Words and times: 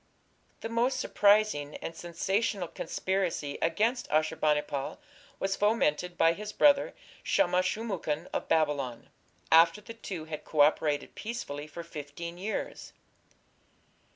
The 0.61 0.67
most 0.67 0.99
surprising 0.99 1.75
and 1.75 1.95
sensational 1.95 2.67
conspiracy 2.67 3.59
against 3.61 4.07
Ashur 4.09 4.35
bani 4.35 4.63
pal 4.63 4.99
was 5.39 5.55
fomented 5.55 6.17
by 6.17 6.33
his 6.33 6.51
brother 6.51 6.95
Shamash 7.21 7.69
shum 7.69 7.89
ukin 7.89 8.27
of 8.33 8.47
Babylon, 8.47 9.09
after 9.51 9.79
the 9.79 9.93
two 9.93 10.25
had 10.25 10.43
co 10.43 10.61
operated 10.61 11.13
peacefully 11.13 11.67
for 11.67 11.83
fifteen 11.83 12.39
years. 12.39 12.93